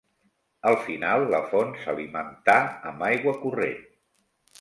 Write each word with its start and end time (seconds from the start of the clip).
Al 0.69 0.77
final 0.85 1.25
la 1.33 1.41
font 1.51 1.69
s'alimentà 1.81 2.55
amb 2.93 3.05
aigua 3.11 3.35
corrent. 3.45 3.77